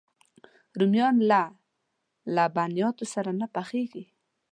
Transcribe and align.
رومیان 0.79 1.15
له 1.31 1.41
لبنیاتو 2.35 3.05
سره 3.13 3.31
نه 3.39 3.47
پخېږي 3.55 4.03